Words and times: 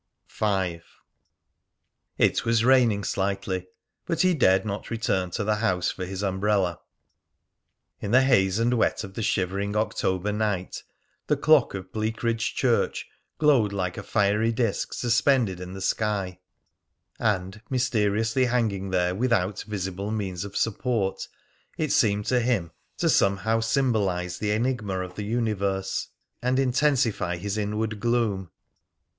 V. 0.29 0.81
It 2.17 2.43
was 2.43 2.65
raining 2.65 3.03
slightly, 3.03 3.67
but 4.07 4.21
he 4.21 4.33
dared 4.33 4.65
not 4.65 4.89
return 4.89 5.29
to 5.29 5.43
the 5.43 5.57
house 5.57 5.91
for 5.91 6.05
his 6.07 6.23
umbrella. 6.23 6.79
In 7.99 8.09
the 8.09 8.23
haze 8.23 8.57
and 8.57 8.73
wet 8.73 9.03
of 9.03 9.13
the 9.13 9.21
shivering 9.21 9.75
October 9.75 10.31
night, 10.31 10.81
the 11.27 11.37
clock 11.37 11.75
of 11.75 11.91
Bleakridge 11.91 12.55
Church 12.55 13.05
glowed 13.37 13.71
like 13.71 13.95
a 13.95 14.01
fiery 14.01 14.51
disk 14.51 14.91
suspended 14.93 15.59
in 15.59 15.73
the 15.73 15.81
sky; 15.81 16.39
and, 17.19 17.61
mysteriously 17.69 18.45
hanging 18.45 18.89
there, 18.89 19.13
without 19.13 19.61
visible 19.67 20.09
means 20.09 20.43
of 20.43 20.57
support, 20.57 21.27
it 21.77 21.91
seemed 21.91 22.25
to 22.25 22.39
him 22.39 22.71
somehow 22.97 23.57
to 23.57 23.61
symbolise 23.61 24.39
the 24.39 24.49
enigma 24.49 24.97
of 25.01 25.13
the 25.13 25.25
universe 25.25 26.07
and 26.41 26.57
intensify 26.57 27.35
his 27.37 27.55
inward 27.55 27.99
gloom. 27.99 28.49